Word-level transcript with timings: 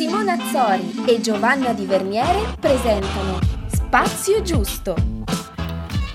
Simona 0.00 0.32
Azzori 0.32 1.04
e 1.06 1.20
Giovanna 1.20 1.74
Di 1.74 1.84
Verniere 1.84 2.56
presentano 2.58 3.38
Spazio 3.66 4.40
Giusto. 4.40 4.94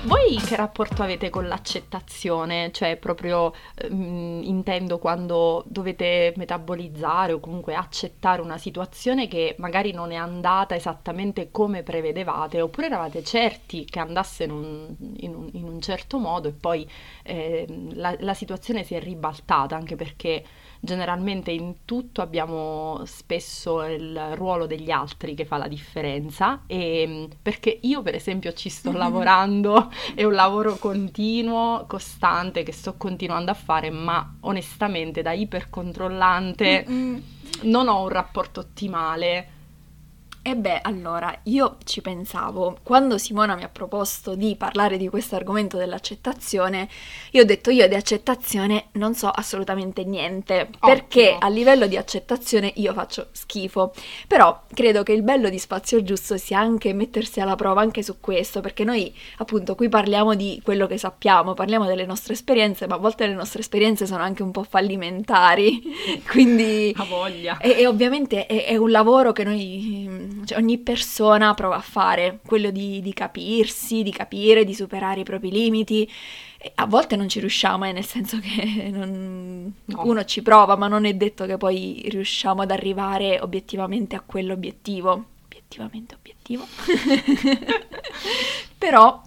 Voi 0.06 0.38
che 0.38 0.56
rapporto 0.56 1.04
avete 1.04 1.30
con 1.30 1.48
l'accettazione? 1.48 2.72
Cioè, 2.72 2.98
proprio 2.98 3.54
ehm, 3.76 4.42
intendo 4.44 4.98
quando 4.98 5.64
dovete 5.68 6.34
metabolizzare 6.36 7.34
o 7.34 7.40
comunque 7.40 7.76
accettare 7.76 8.42
una 8.42 8.58
situazione 8.58 9.28
che 9.28 9.54
magari 9.60 9.92
non 9.92 10.12
è 10.12 10.16
andata 10.16 10.74
esattamente 10.74 11.52
come 11.52 11.84
prevedevate, 11.84 12.62
oppure 12.62 12.88
eravate 12.88 13.24
certi 13.24 13.86
che 13.86 14.00
andasse 14.00 14.46
in 14.46 14.52
un, 14.52 14.96
in 15.18 15.36
un, 15.36 15.50
in 15.54 15.64
un 15.64 15.80
certo 15.80 16.18
modo 16.18 16.48
e 16.48 16.54
poi 16.54 16.90
eh, 17.22 17.68
la, 17.94 18.16
la 18.18 18.34
situazione 18.34 18.84
si 18.84 18.96
è 18.96 19.00
ribaltata, 19.00 19.76
anche 19.76 19.96
perché 19.96 20.44
generalmente 20.80 21.52
in 21.52 21.78
tutto 21.86 22.22
abbiamo 22.22 23.02
spesso 23.06 23.84
il 23.84 24.36
ruolo 24.36 24.66
degli 24.66 24.92
altri 24.92 25.34
che 25.34 25.46
fa 25.46 25.58
la 25.58 25.68
differenza 25.68 26.64
e 26.68 27.30
perché 27.42 27.80
io 27.82 28.02
per 28.02 28.16
esempio 28.16 28.54
ci 28.54 28.70
sto 28.70 28.92
lavorando, 28.94 29.92
è 30.14 30.24
un 30.24 30.34
lavoro 30.34 30.76
continuo, 30.78 31.86
costante 31.88 32.64
che 32.64 32.72
sto 32.72 32.96
continuando 32.98 33.52
a 33.52 33.56
fare, 33.56 33.90
ma 33.90 34.38
onestamente 34.42 35.22
da 35.22 35.32
ipercontrollante 35.32 36.86
non 37.62 37.88
ho 37.88 38.02
un 38.02 38.10
rapporto 38.10 38.60
ottimale 38.60 39.55
e 40.48 40.56
beh, 40.56 40.82
allora, 40.84 41.36
io 41.46 41.78
ci 41.86 42.02
pensavo, 42.02 42.78
quando 42.84 43.18
Simona 43.18 43.56
mi 43.56 43.64
ha 43.64 43.68
proposto 43.68 44.36
di 44.36 44.56
parlare 44.56 44.96
di 44.96 45.10
questo 45.10 45.36
argomento 45.36 45.76
dell'accettazione, 45.76 46.88
io 47.32 47.42
ho 47.42 47.46
detto 47.46 47.72
io 47.72 47.88
di 47.88 47.96
accettazione 47.96 48.90
non 48.92 49.16
so 49.16 49.28
assolutamente 49.28 50.04
niente, 50.04 50.60
Ottimo. 50.60 50.78
perché 50.82 51.36
a 51.40 51.48
livello 51.48 51.88
di 51.88 51.98
accettazione 51.98 52.72
io 52.76 52.94
faccio 52.94 53.30
schifo. 53.32 53.92
Però 54.28 54.66
credo 54.72 55.02
che 55.02 55.14
il 55.14 55.24
bello 55.24 55.50
di 55.50 55.58
Spazio 55.58 56.04
Giusto 56.04 56.38
sia 56.38 56.60
anche 56.60 56.94
mettersi 56.94 57.40
alla 57.40 57.56
prova 57.56 57.82
anche 57.82 58.04
su 58.04 58.20
questo, 58.20 58.62
perché 58.62 58.84
noi 58.84 59.12
appunto 59.38 59.74
qui 59.74 59.90
parliamo 59.90 60.36
di 60.36 60.62
quello 60.64 60.86
che 60.86 61.00
sappiamo, 61.00 61.56
parliamo 61.56 61.88
delle 61.88 62.06
nostre 62.06 62.34
esperienze, 62.34 62.86
ma 62.86 62.94
a 62.94 63.00
volte 63.00 63.26
le 63.26 63.34
nostre 63.34 63.62
esperienze 63.62 64.06
sono 64.06 64.22
anche 64.22 64.44
un 64.44 64.52
po' 64.52 64.62
fallimentari, 64.62 65.82
quindi... 66.30 66.94
A 66.96 67.04
voglia. 67.04 67.58
E, 67.58 67.80
e 67.80 67.88
ovviamente 67.88 68.46
è, 68.46 68.66
è 68.66 68.78
un 68.78 68.92
lavoro 68.92 69.32
che 69.32 69.44
noi 69.44 70.34
cioè 70.44 70.58
ogni 70.58 70.78
persona 70.78 71.54
prova 71.54 71.78
a 71.78 71.82
fare, 71.82 72.40
quello 72.46 72.72
di, 72.72 73.02
di, 73.02 73.14
capirsi, 73.14 74.04
di 74.04 74.12
capire, 74.12 74.64
di 74.64 74.74
superare 74.74 75.22
i 75.22 75.24
propri 75.24 75.52
limiti. 75.52 76.10
E 76.58 76.72
a 76.76 76.86
volte 76.86 77.16
non 77.16 77.30
ci 77.30 77.40
riusciamo, 77.40 77.86
eh, 77.86 77.92
nel 77.92 78.06
senso 78.06 78.40
che 78.40 78.90
non... 78.92 79.74
no. 79.86 80.02
uno 80.04 80.26
ci 80.26 80.42
prova, 80.42 80.76
ma 80.76 80.88
non 80.88 81.06
è 81.06 81.14
detto 81.14 81.46
che 81.46 81.58
poi 81.58 82.06
riusciamo 82.10 82.64
ad 82.64 82.72
arrivare 82.72 83.40
obiettivamente 83.40 84.16
a 84.16 84.22
quell'obiettivo. 84.22 85.26
Obiettivamente 85.46 86.16
obiettivo. 86.16 86.66
Però 88.78 89.22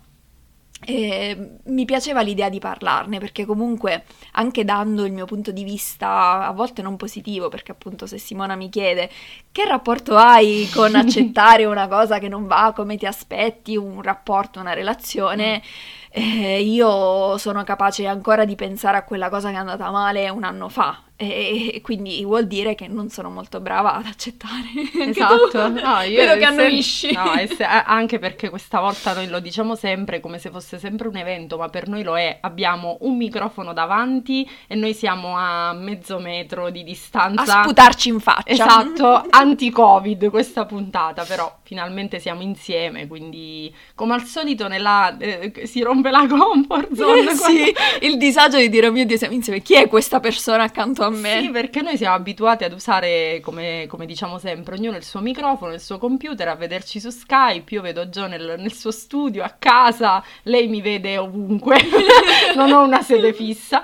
e 0.84 1.58
mi 1.64 1.84
piaceva 1.84 2.20
l'idea 2.20 2.48
di 2.48 2.58
parlarne 2.60 3.18
perché 3.18 3.44
comunque 3.44 4.04
anche 4.32 4.64
dando 4.64 5.04
il 5.04 5.12
mio 5.12 5.26
punto 5.26 5.50
di 5.50 5.64
vista 5.64 6.46
a 6.46 6.52
volte 6.52 6.82
non 6.82 6.96
positivo 6.96 7.48
perché 7.48 7.72
appunto 7.72 8.06
se 8.06 8.18
Simona 8.18 8.54
mi 8.54 8.68
chiede 8.68 9.10
che 9.50 9.64
rapporto 9.66 10.16
hai 10.16 10.68
con 10.72 10.94
accettare 10.96 11.64
una 11.64 11.88
cosa 11.88 12.18
che 12.18 12.28
non 12.28 12.46
va? 12.46 12.72
Come 12.74 12.96
ti 12.96 13.06
aspetti, 13.06 13.76
un 13.76 14.02
rapporto, 14.02 14.60
una 14.60 14.72
relazione, 14.72 15.62
eh, 16.10 16.62
io 16.62 17.36
sono 17.38 17.64
capace 17.64 18.06
ancora 18.06 18.44
di 18.44 18.54
pensare 18.54 18.96
a 18.96 19.04
quella 19.04 19.28
cosa 19.28 19.48
che 19.48 19.56
è 19.56 19.58
andata 19.58 19.90
male 19.90 20.28
un 20.28 20.44
anno 20.44 20.68
fa 20.68 21.02
e, 21.20 21.80
quindi 21.82 22.24
vuol 22.24 22.46
dire 22.46 22.76
che 22.76 22.86
non 22.86 23.08
sono 23.08 23.28
molto 23.28 23.58
brava 23.58 23.94
ad 23.94 24.06
accettare. 24.06 24.66
Esatto, 25.08 25.68
no, 25.68 26.00
io 26.02 26.20
vedo 26.20 26.36
che 26.36 26.44
annuisci. 26.44 27.12
No, 27.12 27.32
se, 27.56 27.64
anche 27.64 28.18
perché 28.18 28.50
questa 28.50 28.78
volta 28.78 29.14
noi 29.14 29.26
lo 29.26 29.40
diciamo 29.40 29.74
sempre 29.74 30.20
come 30.20 30.38
se 30.38 30.50
fosse 30.50 30.78
sempre 30.78 31.08
un 31.08 31.16
evento, 31.16 31.56
ma 31.56 31.68
per 31.68 31.88
noi 31.88 32.04
lo 32.04 32.16
è. 32.16 32.38
Abbiamo 32.40 32.98
un 33.00 33.16
microfono 33.16 33.72
davanti 33.72 34.48
e 34.68 34.76
noi 34.76 34.94
siamo 34.94 35.36
a 35.36 35.72
mezzo 35.72 36.18
metro 36.20 36.70
di 36.70 36.84
distanza. 36.84 37.60
A 37.60 37.62
sputarci 37.62 38.10
in 38.10 38.20
faccia. 38.20 38.44
Esatto, 38.44 39.26
anti-covid 39.28 40.30
questa 40.30 40.66
puntata, 40.66 41.24
però 41.24 41.58
finalmente 41.62 42.20
siamo 42.20 42.42
insieme, 42.42 43.06
quindi 43.06 43.74
come 43.94 44.14
al 44.14 44.24
solito 44.24 44.68
nella, 44.68 45.16
eh, 45.18 45.62
si 45.64 45.82
rompe 45.82 46.10
la 46.10 46.26
comfort 46.28 46.92
zone. 46.94 47.34
sì, 47.34 47.74
il 48.02 48.18
disagio 48.18 48.58
di 48.58 48.68
dire, 48.68 48.86
oh 48.86 48.92
mio 48.92 49.04
Dio, 49.04 49.16
siamo 49.16 49.34
insieme. 49.34 49.62
Chi 49.62 49.74
è 49.74 49.88
questa 49.88 50.20
persona 50.20 50.64
accanto 50.64 51.02
a 51.02 51.07
a 51.08 51.10
me. 51.10 51.40
Sì, 51.42 51.50
perché 51.50 51.82
noi 51.82 51.96
siamo 51.96 52.14
abituati 52.14 52.64
ad 52.64 52.72
usare, 52.72 53.40
come, 53.42 53.86
come, 53.88 54.06
diciamo 54.06 54.38
sempre, 54.38 54.76
ognuno 54.76 54.96
il 54.96 55.04
suo 55.04 55.20
microfono, 55.20 55.72
il 55.72 55.80
suo 55.80 55.98
computer, 55.98 56.48
a 56.48 56.54
vederci 56.54 57.00
su 57.00 57.10
Skype. 57.10 57.74
Io 57.74 57.82
vedo 57.82 58.08
Gio 58.08 58.26
nel, 58.26 58.54
nel 58.58 58.72
suo 58.72 58.90
studio, 58.90 59.42
a 59.42 59.54
casa, 59.58 60.22
lei 60.44 60.68
mi 60.68 60.80
vede 60.80 61.18
ovunque, 61.18 61.76
non 62.54 62.72
ho 62.72 62.82
una 62.82 63.02
sede 63.02 63.32
fissa. 63.32 63.82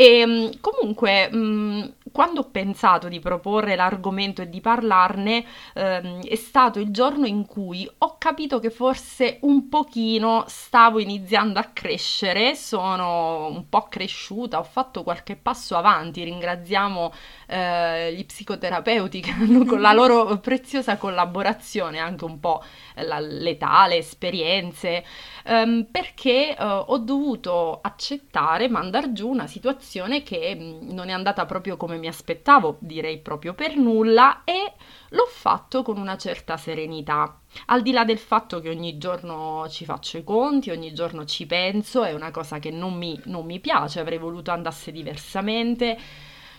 E 0.00 0.20
ehm, 0.20 0.60
comunque, 0.60 1.28
mh, 1.30 1.94
quando 2.10 2.40
ho 2.40 2.48
pensato 2.50 3.08
di 3.08 3.20
proporre 3.20 3.76
l'argomento 3.76 4.40
e 4.40 4.48
di 4.48 4.62
parlarne, 4.62 5.44
ehm, 5.74 6.22
è 6.26 6.36
stato 6.36 6.78
il 6.78 6.90
giorno 6.90 7.26
in 7.26 7.44
cui 7.44 7.86
ho 7.98 8.16
capito 8.16 8.60
che 8.60 8.70
forse 8.70 9.40
un 9.42 9.68
pochino 9.68 10.44
stavo 10.48 11.00
iniziando 11.00 11.58
a 11.58 11.64
crescere, 11.64 12.54
sono 12.54 13.48
un 13.48 13.68
po' 13.68 13.88
cresciuta, 13.90 14.58
ho 14.58 14.62
fatto 14.62 15.02
qualche 15.02 15.36
passo 15.36 15.76
avanti, 15.76 16.24
ringraziamo 16.24 17.12
eh, 17.46 18.14
gli 18.14 18.24
psicoterapeuti 18.24 19.20
che 19.20 19.32
hanno 19.32 19.66
con 19.66 19.82
la 19.82 19.92
loro 19.92 20.38
preziosa 20.40 20.96
collaborazione 20.96 21.98
anche 21.98 22.24
un 22.24 22.40
po' 22.40 22.62
la, 22.94 23.18
l'età, 23.18 23.86
le 23.86 23.98
esperienze, 23.98 25.04
ehm, 25.44 25.88
perché 25.90 26.56
eh, 26.56 26.64
ho 26.64 26.96
dovuto 26.96 27.80
accettare, 27.82 28.68
mandar 28.70 29.12
giù 29.12 29.28
una 29.28 29.46
situazione 29.46 29.88
che 30.22 30.54
mh, 30.54 30.92
non 30.92 31.08
è 31.08 31.12
andata 31.12 31.46
proprio 31.46 31.76
come 31.76 31.96
mi 31.96 32.06
aspettavo, 32.06 32.76
direi 32.80 33.18
proprio 33.18 33.54
per 33.54 33.76
nulla, 33.76 34.44
e 34.44 34.72
l'ho 35.10 35.26
fatto 35.26 35.82
con 35.82 35.98
una 35.98 36.16
certa 36.16 36.56
serenità. 36.56 37.40
Al 37.66 37.82
di 37.82 37.90
là 37.90 38.04
del 38.04 38.18
fatto 38.18 38.60
che 38.60 38.68
ogni 38.68 38.98
giorno 38.98 39.66
ci 39.68 39.84
faccio 39.84 40.18
i 40.18 40.24
conti, 40.24 40.70
ogni 40.70 40.92
giorno 40.92 41.24
ci 41.24 41.46
penso, 41.46 42.04
è 42.04 42.12
una 42.12 42.30
cosa 42.30 42.58
che 42.58 42.70
non 42.70 42.94
mi, 42.94 43.20
non 43.24 43.44
mi 43.44 43.58
piace, 43.58 44.00
avrei 44.00 44.18
voluto 44.18 44.50
andasse 44.50 44.92
diversamente 44.92 45.98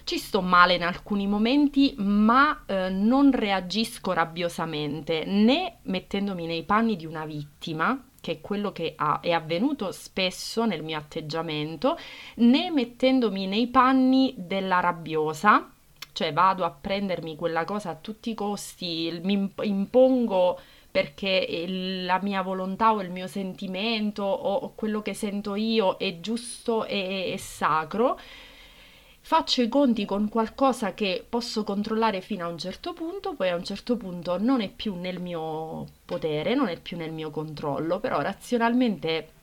ci 0.03 0.18
sto 0.18 0.41
male 0.41 0.74
in 0.74 0.84
alcuni 0.84 1.28
momenti, 1.28 1.94
ma 1.97 2.64
eh, 2.66 2.90
non 2.90 3.31
reagisco 3.31 4.14
rabbiosamente, 4.14 5.25
né 5.25 5.78
mettendomi 5.84 6.46
nei 6.47 6.64
panni 6.64 6.96
di 6.96 7.06
una 7.06 7.25
vittima, 7.25 7.97
che 8.22 8.34
è 8.34 8.42
quello 8.42 8.72
che 8.72 8.94
ha, 8.96 9.20
è 9.20 9.32
avvenuto 9.32 9.92
spesso 9.92 10.66
nel 10.66 10.84
mio 10.84 10.98
atteggiamento, 10.98 11.98
né 12.36 12.72
mettendomi 12.72 13.48
nei 13.48 13.68
panni 13.68 14.34
della 14.38 14.80
rabbiosa, 14.80 15.70
cioè 16.14 16.32
vado 16.32 16.64
a 16.64 16.70
prendermi 16.70 17.36
quella 17.36 17.66
cosa 17.66 17.90
a 17.90 17.96
tutti 17.96 18.30
i 18.30 18.36
costi, 18.36 19.20
mi 19.24 19.52
impongo 19.64 20.59
perché 20.92 21.66
la 21.68 22.20
mia 22.22 22.42
volontà 22.42 22.94
o 22.94 23.02
il 23.02 23.09
mio 23.09 23.28
sentimento 23.28 24.24
o 24.24 24.74
quello 24.76 25.02
che 25.02 25.14
sento 25.14 25.56
io 25.56 25.98
è 25.98 26.20
giusto 26.20 26.86
e 26.86 27.32
è 27.34 27.38
sacro 27.38 28.20
faccio 29.22 29.62
i 29.62 29.70
conti 29.70 30.06
con 30.06 30.28
qualcosa 30.30 30.94
che 30.94 31.26
posso 31.28 31.64
controllare 31.64 32.22
fino 32.22 32.46
a 32.46 32.50
un 32.50 32.58
certo 32.58 32.94
punto, 32.94 33.34
poi 33.34 33.50
a 33.50 33.56
un 33.56 33.64
certo 33.64 33.96
punto 33.96 34.38
non 34.38 34.62
è 34.62 34.70
più 34.70 34.96
nel 34.96 35.22
mio 35.22 35.86
potere, 36.04 36.56
non 36.56 36.68
è 36.68 36.80
più 36.80 36.98
nel 36.98 37.12
mio 37.12 37.30
controllo, 37.30 38.00
però 38.00 38.20
razionalmente 38.22 39.40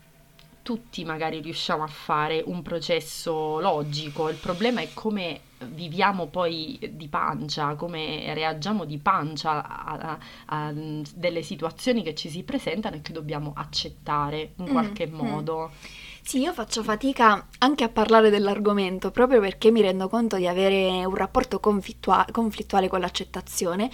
tutti 0.62 1.02
magari 1.04 1.40
riusciamo 1.40 1.82
a 1.82 1.86
fare 1.86 2.42
un 2.44 2.60
processo 2.60 3.58
logico, 3.60 4.28
il 4.28 4.36
problema 4.36 4.82
è 4.82 4.88
come 4.92 5.40
viviamo 5.60 6.26
poi 6.26 6.78
di 6.92 7.08
pancia, 7.08 7.74
come 7.74 8.34
reagiamo 8.34 8.84
di 8.84 8.98
pancia 8.98 9.66
a, 9.66 9.96
a, 9.96 10.18
a 10.46 10.72
delle 10.72 11.42
situazioni 11.42 12.02
che 12.02 12.14
ci 12.14 12.28
si 12.28 12.42
presentano 12.42 12.96
e 12.96 13.00
che 13.00 13.12
dobbiamo 13.12 13.52
accettare 13.56 14.52
in 14.56 14.64
mm, 14.64 14.70
qualche 14.70 15.06
mm, 15.06 15.14
modo. 15.14 15.70
Mm. 15.72 16.06
Sì, 16.28 16.40
io 16.40 16.52
faccio 16.52 16.82
fatica 16.82 17.48
anche 17.60 17.84
a 17.84 17.88
parlare 17.88 18.28
dell'argomento 18.28 19.10
proprio 19.10 19.40
perché 19.40 19.70
mi 19.70 19.80
rendo 19.80 20.10
conto 20.10 20.36
di 20.36 20.46
avere 20.46 21.02
un 21.06 21.14
rapporto 21.14 21.58
conflittua- 21.58 22.26
conflittuale 22.30 22.86
con 22.86 23.00
l'accettazione 23.00 23.90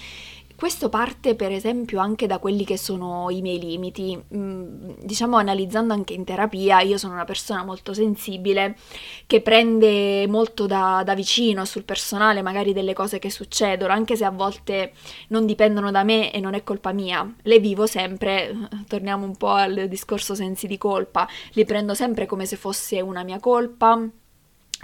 questo 0.57 0.89
parte 0.89 1.35
per 1.35 1.51
esempio 1.51 2.01
anche 2.01 2.27
da 2.27 2.39
quelli 2.39 2.65
che 2.65 2.79
sono 2.79 3.29
i 3.31 3.43
miei 3.43 3.59
limiti. 3.59 4.21
Mm, 4.35 4.93
diciamo 5.03 5.37
analizzando 5.37 5.93
anche 5.93 6.15
in 6.15 6.25
terapia, 6.25 6.81
io 6.81 6.97
sono 6.97 7.15
una 7.15 7.25
persona 7.25 7.65
molto 7.65 7.93
sensibile 7.93 8.77
che 9.27 9.41
prende 9.41 10.27
molto 10.29 10.67
da, 10.67 11.03
da, 11.05 11.15
vicino 11.15 11.65
sul 11.65 11.85
personale 11.85 12.43
magari 12.43 12.73
delle 12.73 12.93
cose 12.93 13.19
che 13.19 13.31
succedono, 13.31 13.93
anche 13.93 14.17
se 14.17 14.25
a 14.25 14.31
volte 14.31 14.93
non 15.29 15.47
dipendono 15.47 15.91
da 15.91 16.03
me 16.05 16.33
e 16.33 16.41
non 16.41 16.55
è 16.55 16.63
colpa 16.63 16.93
mia. 16.93 17.31
Le 17.43 17.59
vivo 17.59 17.87
sempre, 17.87 18.55
torniamo 18.89 19.25
un 19.25 19.37
po' 19.37 19.53
al 19.53 19.87
discorso 19.89 20.35
sensi 20.35 20.67
di 20.67 20.79
colpa, 20.79 21.29
li 21.53 21.65
prendo 21.65 21.95
sempre 21.95 22.27
come 22.27 22.47
se 22.47 22.57
fosse 22.57 23.01
una 23.01 23.23
mia 23.23 23.41
colpa 23.41 24.09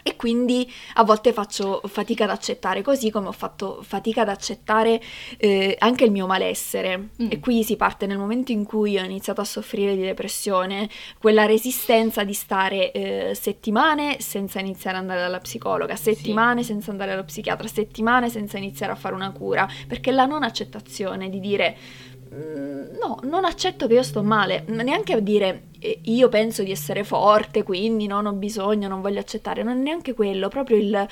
e 0.03 0.17
quindi 0.17 0.71
a 0.95 1.05
volte 1.05 1.33
faccio 1.33 1.81
fatica 1.87 2.25
ad 2.25 2.31
accettare, 2.31 2.83
così 2.83 3.11
come 3.11 3.29
ho 3.29 3.33
fatto 3.33 3.81
fatica 3.83 4.23
ad 4.23 4.29
accettare 4.29 5.01
eh, 5.37 5.77
anche 5.79 6.05
il 6.05 6.11
mio 6.11 6.27
malessere. 6.27 7.11
Mm. 7.23 7.29
E 7.31 7.41
qui 7.41 7.65
si 7.65 7.77
parte 7.77 8.07
nel 8.07 8.19
momento 8.19 8.53
in 8.53 8.65
cui 8.65 8.99
ho 8.99 9.05
iniziato 9.05 9.41
a 9.41 9.45
soffrire 9.45 9.95
di 9.95 10.03
depressione, 10.03 10.89
quella 11.19 11.47
resistenza 11.47 12.25
di 12.25 12.35
stare 12.35 12.93
eh, 12.93 13.35
settimane 13.35 14.21
senza 14.21 14.61
iniziare 14.61 14.97
ad 14.97 15.03
andare 15.03 15.21
dalla 15.21 15.39
psicologa, 15.39 15.97
settimane 15.97 16.63
sì. 16.63 16.69
senza 16.73 16.91
andare 16.91 17.11
dallo 17.11 17.25
psichiatra, 17.25 17.69
settimane 17.69 18.29
senza 18.29 18.59
iniziare 18.59 18.93
a 18.93 18.97
fare 18.97 19.15
una 19.15 19.33
cura, 19.33 19.69
perché 19.87 20.11
la 20.11 20.27
non 20.27 20.43
accettazione 20.43 21.29
di 21.29 21.41
dire 21.41 21.77
no, 22.33 23.19
non 23.23 23.45
accetto 23.45 23.87
che 23.87 23.95
io 23.95 24.03
sto 24.03 24.23
male, 24.23 24.65
neanche 24.69 25.15
a 25.15 25.21
dire 25.21 25.65
eh, 25.81 26.01
io 26.05 26.29
penso 26.29 26.63
di 26.63 26.71
essere 26.71 27.03
forte, 27.03 27.63
quindi 27.63 28.07
non 28.07 28.27
ho 28.27 28.33
bisogno, 28.33 28.89
non 28.89 29.01
voglio 29.01 29.21
accettare, 29.21 29.63
non 29.63 29.79
è 29.79 29.81
neanche 29.81 30.15
quello, 30.15 30.49
proprio 30.49 30.77
il, 30.77 31.09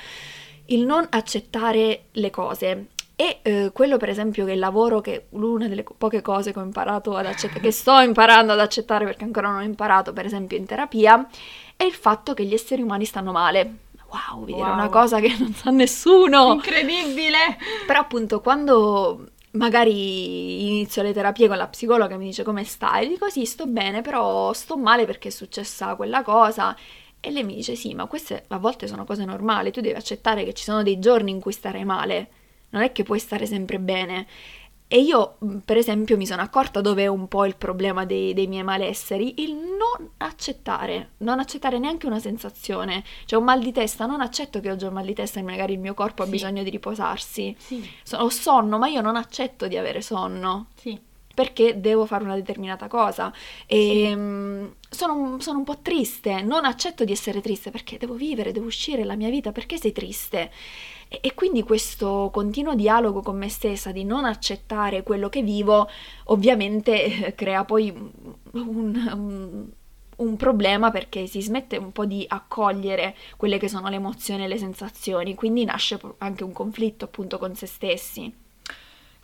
il 0.67 0.85
non 0.85 1.05
accettare 1.09 2.03
le 2.11 2.29
cose. 2.29 2.87
E 3.15 3.39
eh, 3.41 3.71
quello 3.73 3.97
per 3.97 4.07
esempio 4.07 4.45
che 4.45 4.53
il 4.53 4.59
lavoro, 4.59 5.01
che 5.01 5.25
una 5.31 5.67
delle 5.67 5.83
poche 5.83 6.21
cose 6.21 6.53
che 6.53 6.59
ho 6.59 6.63
imparato 6.63 7.17
ad 7.17 7.25
accettare, 7.25 7.59
che 7.59 7.71
sto 7.71 7.99
imparando 7.99 8.53
ad 8.53 8.61
accettare 8.61 9.03
perché 9.03 9.25
ancora 9.25 9.49
non 9.49 9.57
ho 9.57 9.63
imparato, 9.63 10.13
per 10.13 10.25
esempio 10.25 10.55
in 10.55 10.65
terapia, 10.65 11.27
è 11.75 11.83
il 11.83 11.93
fatto 11.93 12.33
che 12.33 12.45
gli 12.45 12.53
esseri 12.53 12.81
umani 12.81 13.03
stanno 13.03 13.33
male. 13.33 13.87
Wow, 14.09 14.45
vi 14.45 14.53
wow. 14.53 14.71
una 14.71 14.87
cosa 14.87 15.19
che 15.19 15.35
non 15.37 15.53
sa 15.53 15.69
nessuno. 15.69 16.53
Incredibile! 16.53 17.57
Però 17.85 17.99
appunto 17.99 18.39
quando 18.39 19.31
magari 19.51 20.67
inizio 20.67 21.01
le 21.01 21.13
terapie 21.13 21.47
con 21.47 21.57
la 21.57 21.67
psicologa 21.67 22.15
e 22.15 22.17
mi 22.17 22.25
dice 22.25 22.43
come 22.43 22.63
stai? 22.63 23.05
E 23.05 23.07
dico 23.09 23.29
sì, 23.29 23.45
sto 23.45 23.65
bene, 23.67 24.01
però 24.01 24.53
sto 24.53 24.77
male 24.77 25.05
perché 25.05 25.29
è 25.29 25.31
successa 25.31 25.95
quella 25.95 26.23
cosa. 26.23 26.75
E 27.19 27.31
lei 27.31 27.43
mi 27.43 27.55
dice 27.55 27.75
sì, 27.75 27.93
ma 27.93 28.05
queste 28.05 28.45
a 28.47 28.57
volte 28.57 28.87
sono 28.87 29.03
cose 29.05 29.25
normali, 29.25 29.71
tu 29.71 29.81
devi 29.81 29.95
accettare 29.95 30.43
che 30.45 30.53
ci 30.53 30.63
sono 30.63 30.83
dei 30.83 30.99
giorni 30.99 31.31
in 31.31 31.39
cui 31.41 31.51
starai 31.51 31.83
male, 31.83 32.29
non 32.69 32.81
è 32.81 32.91
che 32.91 33.03
puoi 33.03 33.19
stare 33.19 33.45
sempre 33.45 33.79
bene. 33.79 34.27
E 34.91 35.01
io, 35.01 35.37
per 35.65 35.77
esempio, 35.77 36.17
mi 36.17 36.25
sono 36.25 36.41
accorta 36.41 36.81
dove 36.81 37.03
è 37.03 37.07
un 37.07 37.27
po' 37.27 37.45
il 37.45 37.55
problema 37.55 38.05
dei, 38.05 38.33
dei, 38.33 38.47
miei 38.47 38.63
malesseri, 38.63 39.43
il 39.43 39.53
non 39.53 40.09
accettare, 40.17 41.11
non 41.17 41.37
accettare 41.37 41.77
neanche 41.77 42.07
una 42.07 42.17
sensazione. 42.17 43.03
Cioè 43.25 43.37
un 43.37 43.45
mal 43.45 43.61
di 43.61 43.71
testa, 43.71 44.07
non 44.07 44.19
accetto 44.19 44.59
che 44.59 44.71
oggi 44.71 44.85
ho 44.85 44.87
un 44.87 44.95
mal 44.95 45.05
di 45.05 45.13
testa 45.13 45.39
e 45.39 45.43
magari 45.43 45.73
il 45.73 45.79
mio 45.79 45.93
corpo 45.93 46.23
sì. 46.23 46.27
ha 46.27 46.31
bisogno 46.31 46.63
di 46.63 46.71
riposarsi. 46.71 47.55
Sì. 47.59 47.87
So, 48.01 48.17
ho 48.17 48.29
sonno, 48.29 48.79
ma 48.79 48.87
io 48.87 49.01
non 49.01 49.15
accetto 49.15 49.67
di 49.67 49.77
avere 49.77 50.01
sonno. 50.01 50.69
Sì. 50.73 50.99
Perché 51.35 51.79
devo 51.79 52.07
fare 52.07 52.23
una 52.23 52.33
determinata 52.33 52.87
cosa. 52.87 53.31
E 53.67 54.05
sì. 54.07 54.11
um, 54.11 54.73
sono, 54.89 55.39
sono 55.39 55.59
un 55.59 55.65
po' 55.65 55.77
triste, 55.83 56.41
non 56.41 56.65
accetto 56.65 57.03
di 57.03 57.11
essere 57.11 57.41
triste 57.41 57.69
perché 57.69 57.99
devo 57.99 58.15
vivere, 58.15 58.51
devo 58.51 58.65
uscire 58.65 59.03
la 59.03 59.15
mia 59.15 59.29
vita. 59.29 59.51
Perché 59.51 59.77
sei 59.77 59.91
triste? 59.91 60.49
E, 61.09 61.19
e 61.21 61.33
quindi 61.33 61.63
questo 61.63 62.29
continuo 62.31 62.75
dialogo 62.75 63.21
con 63.21 63.37
me 63.37 63.49
stessa 63.49 63.91
di 63.91 64.03
non 64.05 64.25
accettare 64.25 65.03
quello 65.03 65.27
che 65.27 65.41
vivo 65.41 65.89
ovviamente 66.25 67.25
eh, 67.25 67.35
crea 67.35 67.65
poi 67.65 67.89
un, 68.53 69.11
un 69.13 69.69
un 70.19 70.35
problema 70.35 70.91
perché 70.91 71.27
si 71.27 71.41
smette 71.41 71.77
un 71.77 71.91
po' 71.91 72.05
di 72.05 72.25
accogliere 72.27 73.15
quelle 73.37 73.57
che 73.57 73.69
sono 73.69 73.89
le 73.89 73.95
emozioni 73.95 74.43
e 74.43 74.47
le 74.47 74.57
sensazioni, 74.57 75.35
quindi 75.35 75.63
nasce 75.65 75.99
anche 76.19 76.43
un 76.43 76.51
conflitto 76.51 77.05
appunto 77.05 77.37
con 77.37 77.55
se 77.55 77.65
stessi. 77.65 78.33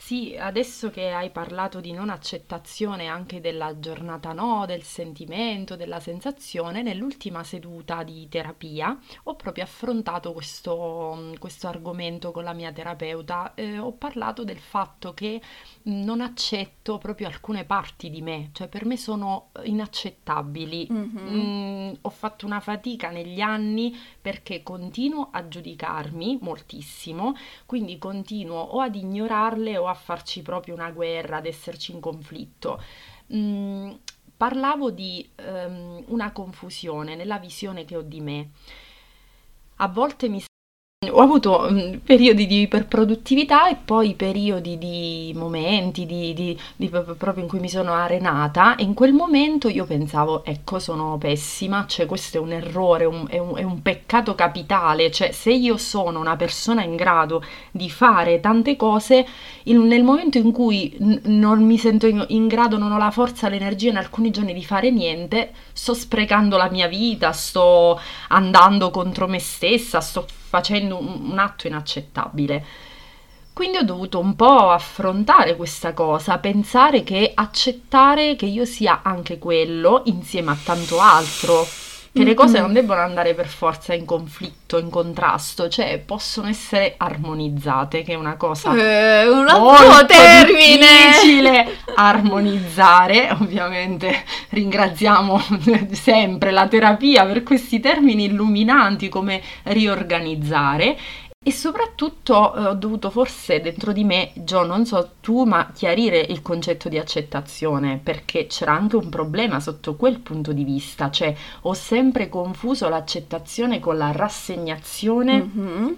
Sì, 0.06 0.36
adesso 0.38 0.92
che 0.92 1.10
hai 1.10 1.32
parlato 1.32 1.82
di 1.82 1.92
non 1.92 2.12
accettazione 2.12 3.08
anche 3.08 3.42
della 3.42 3.80
giornata 3.80 4.34
no, 4.34 4.68
del 4.68 4.84
sentimento, 4.84 5.76
della 5.76 6.00
sensazione, 6.00 6.84
nell'ultima 6.84 7.44
seduta 7.44 8.04
di 8.04 8.30
terapia 8.30 8.96
ho 9.24 9.36
proprio 9.36 9.64
affrontato 9.64 10.32
questo, 10.32 11.34
questo 11.40 11.68
argomento 11.68 12.30
con 12.30 12.44
la 12.44 12.54
mia 12.54 12.72
terapeuta. 12.72 13.56
Eh, 13.56 13.80
ho 13.80 13.94
parlato 13.94 14.44
del 14.44 14.60
fatto 14.60 15.16
che 15.16 15.42
non 15.86 16.22
accetto 16.22 17.00
proprio 17.00 17.26
alcune 17.26 17.66
parti 17.66 18.12
di 18.12 18.22
me, 18.22 18.52
cioè 18.54 18.68
per 18.68 18.86
me 18.86 18.98
sono 18.98 19.50
inaccettabili. 19.64 20.88
Mm-hmm. 20.92 21.36
Mm, 21.36 21.94
ho 22.02 22.10
fatto 22.12 22.46
una 22.46 22.60
fatica 22.60 23.10
negli 23.10 23.42
anni 23.42 23.98
perché 24.22 24.62
continuo 24.62 25.30
a 25.32 25.48
giudicarmi 25.48 26.38
moltissimo, 26.44 27.34
quindi 27.66 27.98
continuo 27.98 28.60
o 28.62 28.82
ad 28.82 28.94
ignorarle 28.94 29.78
o 29.78 29.88
a 29.88 29.94
farci 29.96 30.42
proprio 30.42 30.76
una 30.76 30.92
guerra, 30.92 31.38
ad 31.38 31.46
esserci 31.46 31.92
in 31.92 32.00
conflitto. 32.00 32.82
Mm, 33.34 33.92
parlavo 34.38 34.92
di 34.92 35.28
um, 35.38 36.04
una 36.08 36.32
confusione 36.32 37.16
nella 37.16 37.40
visione 37.40 37.86
che 37.86 37.96
ho 37.96 38.02
di 38.02 38.22
me. 38.22 38.52
A 39.78 39.88
volte 39.88 40.30
mi 40.30 40.42
ho 41.10 41.20
avuto 41.20 41.68
um, 41.70 42.00
periodi 42.04 42.46
di 42.48 42.62
iperproduttività 42.62 43.70
e 43.70 43.76
poi 43.84 44.14
periodi 44.14 44.78
di 44.78 45.34
momenti 45.36 46.06
di, 46.06 46.34
di, 46.34 46.60
di, 46.76 46.90
proprio 46.90 47.44
in 47.44 47.48
cui 47.48 47.60
mi 47.60 47.70
sono 47.70 47.94
arenata 47.94 48.76
e 48.76 48.84
in 48.84 48.94
quel 48.94 49.14
momento 49.14 49.68
io 49.68 49.86
pensavo 49.86 50.44
ecco 50.46 50.80
sono 50.80 51.18
pessima, 51.18 51.86
cioè 51.88 52.06
questo 52.06 52.38
è 52.38 52.40
un 52.40 52.52
errore, 52.52 53.06
un, 53.06 53.26
è, 53.30 53.38
un, 53.38 53.58
è, 53.58 53.64
un, 53.64 53.82
peccato 53.82 54.36
capitale, 54.36 55.12
cioè 55.12 55.32
se 55.32 55.52
io 55.52 55.78
sono 55.78 56.20
una 56.20 56.36
persona 56.36 56.84
in 56.84 56.96
grado 56.96 57.44
di 57.72 57.90
fare 57.90 58.40
tante 58.40 58.76
cose, 58.76 59.26
il, 59.64 59.80
nel 59.80 60.04
momento 60.04 60.38
in 60.38 60.52
cui 60.52 60.96
n- 61.00 61.22
non 61.26 61.64
mi 61.64 61.78
sento 61.78 62.08
in, 62.08 62.24
in 62.30 62.48
grado, 62.48 62.78
non 62.78 62.92
ho 62.92 62.98
la 62.98 63.12
forza, 63.12 63.50
l'energia 63.50 63.90
in 63.90 63.98
alcuni 63.98 64.32
giorni 64.32 64.54
di 64.54 64.64
fare 64.64 64.92
niente, 64.92 65.52
sto 65.74 65.94
sprecando 65.94 66.58
la 66.58 66.70
mia 66.70 66.88
vita, 66.88 67.32
sto 67.32 68.00
andando 68.30 68.90
contro 68.90 69.28
me 69.28 69.40
stessa, 69.40 70.02
sto 70.02 70.26
facendo 70.56 70.98
un, 70.98 71.32
un 71.32 71.38
atto 71.38 71.68
inaccettabile. 71.68 72.66
Quindi 73.52 73.78
ho 73.78 73.84
dovuto 73.84 74.20
un 74.20 74.36
po' 74.36 74.70
affrontare 74.70 75.56
questa 75.56 75.94
cosa, 75.94 76.38
pensare 76.40 77.04
che 77.04 77.32
accettare 77.34 78.36
che 78.36 78.46
io 78.46 78.66
sia 78.66 79.02
anche 79.02 79.38
quello 79.38 80.02
insieme 80.06 80.52
a 80.52 80.58
tanto 80.62 81.00
altro 81.00 81.66
che 82.16 82.24
le 82.24 82.34
cose 82.34 82.62
non 82.62 82.72
debbono 82.72 83.02
andare 83.02 83.34
per 83.34 83.48
forza 83.48 83.94
in 83.94 84.06
conflitto, 84.06 84.78
in 84.78 84.90
contrasto, 84.90 85.68
cioè 85.68 86.00
possono 86.00 86.48
essere 86.48 86.94
armonizzate, 86.96 88.04
che 88.04 88.14
è 88.14 88.16
una 88.16 88.38
cosa 88.38 88.74
eh, 88.74 89.28
un 89.28 89.46
altro 89.46 90.06
termine 90.06 90.88
difficile 91.12 91.78
armonizzare. 91.94 93.32
Ovviamente 93.32 94.24
ringraziamo 94.48 95.42
sempre 95.92 96.52
la 96.52 96.70
terapia 96.70 97.26
per 97.26 97.44
questi 97.44 97.82
termini 97.82 98.24
illuminanti 98.24 99.10
come 99.10 99.42
riorganizzare 99.64 100.98
e 101.48 101.52
soprattutto 101.52 102.56
eh, 102.56 102.66
ho 102.66 102.74
dovuto 102.74 103.12
forse 103.12 103.62
dentro 103.62 103.92
di 103.92 104.04
me, 104.04 104.32
Gio, 104.34 104.66
non 104.66 104.84
so 104.88 105.12
tu, 105.22 105.44
ma 105.44 105.70
chiarire 105.72 106.18
il 106.18 106.42
concetto 106.42 106.90
di 106.90 106.98
accettazione, 106.98 108.00
perché 108.02 108.48
c'era 108.48 108.74
anche 108.74 108.96
un 108.96 109.10
problema 109.10 109.60
sotto 109.60 109.96
quel 109.96 110.18
punto 110.22 110.54
di 110.54 110.64
vista, 110.64 111.12
cioè 111.12 111.36
ho 111.62 111.74
sempre 111.76 112.30
confuso 112.30 112.90
l'accettazione 112.90 113.80
con 113.80 113.96
la 113.96 114.12
rassegnazione 114.12 115.44
mm-hmm. 115.44 115.94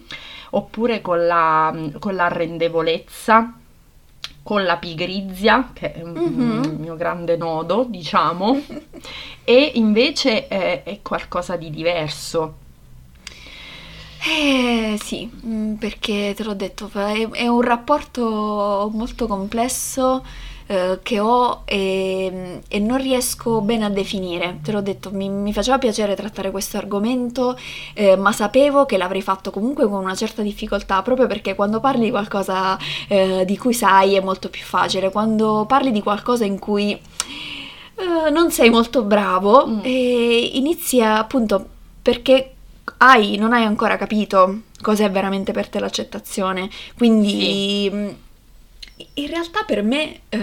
oppure 0.50 1.02
con 1.02 1.26
la, 1.26 1.74
con 1.98 2.16
l'arrendevolezza 2.16 3.54
con 4.44 4.66
la 4.66 4.76
pigrizia, 4.76 5.72
che 5.72 5.94
è 5.94 6.04
mm-hmm. 6.04 6.64
il 6.64 6.78
mio 6.78 6.96
grande 6.98 7.38
nodo, 7.38 7.86
diciamo, 7.88 8.62
e 9.46 9.72
invece 9.76 10.50
eh, 10.50 10.84
è 10.84 11.00
qualcosa 11.02 11.56
di 11.56 11.70
diverso 11.70 12.66
eh 14.20 14.98
sì, 15.02 15.30
mm, 15.46 15.76
perché 15.76 16.34
te 16.36 16.44
l'ho 16.44 16.54
detto, 16.54 16.90
è, 16.94 17.30
è 17.30 17.48
un 17.48 17.62
rapporto 17.62 18.90
molto 18.94 19.28
complesso 19.28 20.24
eh, 20.70 21.00
che 21.02 21.20
ho 21.22 21.62
e, 21.64 22.62
e, 22.68 22.80
non 22.80 22.98
riesco 22.98 23.62
bene 23.62 23.86
a 23.86 23.90
definire. 23.90 24.60
Te 24.62 24.74
l'ho 24.74 24.82
detto, 24.82 25.12
mi, 25.12 25.30
mi 25.30 25.54
faceva 25.54 25.78
piacere 25.78 26.14
trattare 26.16 26.52
questo 26.52 26.78
argomento, 26.78 27.58
eh, 27.94 28.18
ma 28.18 28.34
sapevo 28.34 28.86
che 28.86 28.98
l'avrei 28.98 29.22
fatto 29.22 29.50
comunque 29.50 29.88
con 29.88 30.04
una 30.04 30.16
certa 30.16 30.42
difficoltà, 30.42 31.02
proprio 31.02 31.28
perché 31.28 31.56
quando 31.56 31.80
parli 31.80 32.06
di 32.06 32.10
qualcosa 32.10 32.78
eh, 33.08 33.46
di 33.46 33.58
cui 33.58 33.74
sai 33.74 34.16
è 34.16 34.22
molto 34.22 34.50
più 34.50 34.64
facile, 34.64 35.10
quando 35.10 35.66
parli 35.66 35.92
di 35.92 36.02
qualcosa 36.02 36.46
in 36.46 36.60
cui... 36.60 37.00
Uh, 37.98 38.32
non 38.32 38.52
sei 38.52 38.70
molto 38.70 39.02
bravo 39.02 39.66
mm. 39.66 39.80
e 39.82 40.52
inizia 40.54 41.18
appunto 41.18 41.66
perché 42.00 42.57
hai, 42.98 43.38
non 43.38 43.54
hai 43.54 43.64
ancora 43.64 43.98
capito 43.98 44.62
cos'è 44.82 45.10
veramente 45.10 45.52
per 45.52 45.68
te 45.68 45.80
l'accettazione. 45.80 46.70
Quindi 46.96 47.30
sì. 47.30 47.92
Mm, 47.92 48.10
in 49.16 49.28
realtà 49.28 49.64
per 49.64 49.84
me 49.84 50.22
eh, 50.30 50.40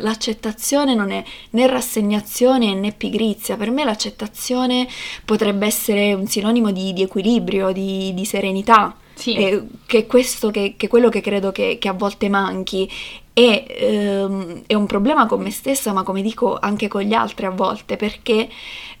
l'accettazione 0.00 0.94
non 0.94 1.10
è 1.10 1.22
né 1.50 1.66
rassegnazione 1.66 2.74
né 2.74 2.92
pigrizia, 2.92 3.56
per 3.56 3.70
me 3.70 3.84
l'accettazione 3.84 4.86
potrebbe 5.24 5.66
essere 5.66 6.12
un 6.14 6.26
sinonimo 6.26 6.70
di, 6.70 6.92
di 6.92 7.02
equilibrio, 7.02 7.72
di, 7.72 8.12
di 8.14 8.24
serenità. 8.24 8.94
Sì. 9.14 9.34
Eh, 9.34 9.64
che 9.84 9.98
è 9.98 10.06
questo 10.06 10.52
che, 10.52 10.74
che 10.76 10.86
quello 10.86 11.08
che 11.08 11.20
credo 11.20 11.50
che, 11.50 11.78
che 11.80 11.88
a 11.88 11.92
volte 11.92 12.28
manchi 12.28 12.88
e 13.32 13.66
ehm, 13.68 14.62
è 14.64 14.74
un 14.74 14.86
problema 14.86 15.26
con 15.26 15.40
me 15.40 15.50
stessa 15.50 15.92
ma 15.92 16.04
come 16.04 16.22
dico 16.22 16.56
anche 16.56 16.86
con 16.86 17.02
gli 17.02 17.14
altri 17.14 17.46
a 17.46 17.50
volte 17.50 17.96
perché 17.96 18.48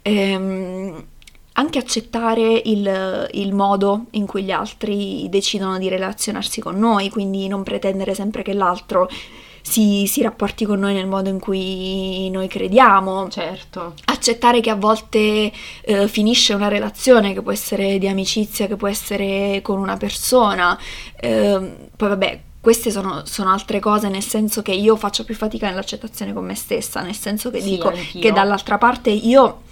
ehm, 0.02 1.04
anche 1.58 1.78
accettare 1.78 2.62
il, 2.64 3.28
il, 3.32 3.52
modo 3.52 4.06
in 4.12 4.26
cui 4.26 4.44
gli 4.44 4.52
altri 4.52 5.26
decidono 5.28 5.76
di 5.76 5.88
relazionarsi 5.88 6.60
con 6.60 6.78
noi, 6.78 7.10
quindi 7.10 7.48
non 7.48 7.64
pretendere 7.64 8.14
sempre 8.14 8.42
che 8.42 8.52
l'altro 8.52 9.10
si, 9.60 10.06
si, 10.06 10.22
rapporti 10.22 10.64
con 10.64 10.78
noi 10.78 10.94
nel 10.94 11.08
modo 11.08 11.28
in 11.28 11.40
cui 11.40 12.30
noi 12.30 12.46
crediamo. 12.46 13.28
Certo. 13.28 13.94
Accettare 14.04 14.60
che 14.60 14.70
a 14.70 14.76
volte 14.76 15.52
eh, 15.82 16.06
finisce 16.06 16.54
una 16.54 16.68
relazione 16.68 17.34
che 17.34 17.42
può 17.42 17.50
essere 17.50 17.98
di 17.98 18.06
amicizia, 18.06 18.68
che 18.68 18.76
può 18.76 18.86
essere 18.86 19.60
con 19.60 19.78
una 19.80 19.96
persona. 19.96 20.78
Eh, 21.20 21.76
poi 21.96 22.08
vabbè, 22.08 22.40
queste 22.60 22.92
sono, 22.92 23.22
sono, 23.24 23.50
altre 23.50 23.80
cose, 23.80 24.08
nel 24.08 24.22
senso 24.22 24.62
che 24.62 24.72
io 24.72 24.94
faccio 24.94 25.24
più 25.24 25.34
fatica 25.34 25.68
nell'accettazione 25.68 26.32
con 26.32 26.44
me 26.44 26.54
stessa, 26.54 27.00
nel 27.02 27.16
senso 27.16 27.50
che 27.50 27.60
sì, 27.60 27.70
dico 27.70 27.88
anch'io. 27.88 28.20
che 28.20 28.30
dall'altra 28.30 28.78
parte 28.78 29.10
io 29.10 29.62